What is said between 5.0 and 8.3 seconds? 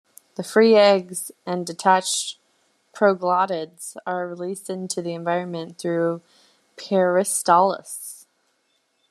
environment through peristalsis.